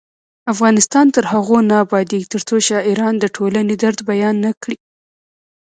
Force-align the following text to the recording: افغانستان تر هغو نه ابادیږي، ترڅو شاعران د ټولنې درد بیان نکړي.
افغانستان 0.53 1.05
تر 1.15 1.23
هغو 1.31 1.57
نه 1.69 1.75
ابادیږي، 1.85 2.27
ترڅو 2.33 2.55
شاعران 2.67 3.13
د 3.19 3.25
ټولنې 3.35 3.73
درد 3.83 3.99
بیان 4.09 4.35
نکړي. 4.45 4.77